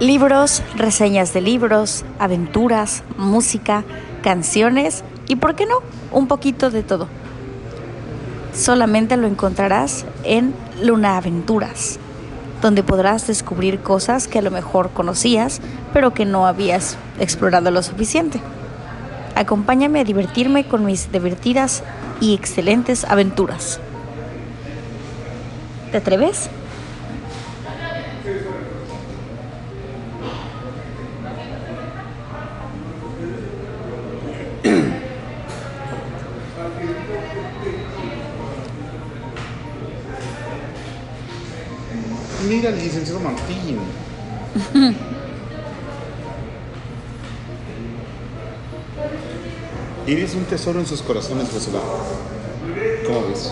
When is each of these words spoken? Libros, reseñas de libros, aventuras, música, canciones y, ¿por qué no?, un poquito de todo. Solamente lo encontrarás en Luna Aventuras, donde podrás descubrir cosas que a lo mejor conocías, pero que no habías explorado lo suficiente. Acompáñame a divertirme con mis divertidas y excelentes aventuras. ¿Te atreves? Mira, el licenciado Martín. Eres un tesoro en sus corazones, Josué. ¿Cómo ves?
Libros, 0.00 0.62
reseñas 0.74 1.32
de 1.32 1.40
libros, 1.40 2.04
aventuras, 2.18 3.04
música, 3.16 3.84
canciones 4.22 5.04
y, 5.28 5.36
¿por 5.36 5.54
qué 5.54 5.66
no?, 5.66 5.76
un 6.10 6.26
poquito 6.26 6.70
de 6.70 6.82
todo. 6.82 7.06
Solamente 8.52 9.16
lo 9.16 9.28
encontrarás 9.28 10.04
en 10.24 10.52
Luna 10.82 11.16
Aventuras, 11.16 12.00
donde 12.60 12.82
podrás 12.82 13.28
descubrir 13.28 13.80
cosas 13.80 14.26
que 14.26 14.40
a 14.40 14.42
lo 14.42 14.50
mejor 14.50 14.90
conocías, 14.90 15.60
pero 15.92 16.12
que 16.12 16.24
no 16.24 16.46
habías 16.46 16.96
explorado 17.20 17.70
lo 17.70 17.82
suficiente. 17.82 18.40
Acompáñame 19.36 20.00
a 20.00 20.04
divertirme 20.04 20.66
con 20.66 20.84
mis 20.84 21.12
divertidas 21.12 21.84
y 22.20 22.34
excelentes 22.34 23.04
aventuras. 23.04 23.78
¿Te 25.92 25.98
atreves? 25.98 26.50
Mira, 42.48 42.68
el 42.68 42.78
licenciado 42.78 43.20
Martín. 43.20 43.78
Eres 50.06 50.34
un 50.34 50.44
tesoro 50.44 50.80
en 50.80 50.86
sus 50.86 51.00
corazones, 51.00 51.48
Josué. 51.48 51.80
¿Cómo 53.06 53.28
ves? 53.28 53.50